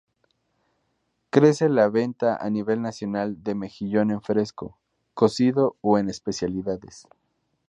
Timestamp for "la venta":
1.69-2.35